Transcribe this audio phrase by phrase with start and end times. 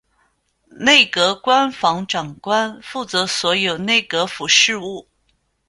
[0.79, 5.07] 内阁官房长官负责所有内阁府事务。